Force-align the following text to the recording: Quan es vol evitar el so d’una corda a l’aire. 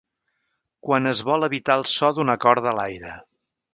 Quan 0.87 1.11
es 1.11 1.21
vol 1.29 1.47
evitar 1.49 1.75
el 1.81 1.85
so 1.91 2.09
d’una 2.21 2.37
corda 2.47 2.73
a 2.73 2.75
l’aire. 2.81 3.13